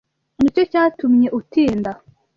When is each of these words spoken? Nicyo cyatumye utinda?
Nicyo 0.39 0.63
cyatumye 0.71 1.27
utinda? 1.39 1.91